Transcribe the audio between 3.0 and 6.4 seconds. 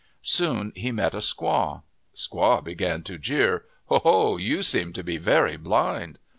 to jeer: "Oh, ho, you seem to be very blind."